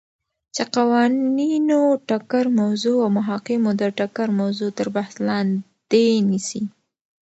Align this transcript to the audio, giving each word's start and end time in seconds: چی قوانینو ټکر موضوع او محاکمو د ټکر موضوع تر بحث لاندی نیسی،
چی 0.55 0.63
قوانینو 0.75 1.81
ټکر 2.09 2.45
موضوع 2.59 2.97
او 3.03 3.09
محاکمو 3.17 3.69
د 3.81 3.83
ټکر 3.97 4.27
موضوع 4.39 4.69
تر 4.77 4.87
بحث 4.95 5.15
لاندی 5.27 6.07
نیسی، 6.29 6.61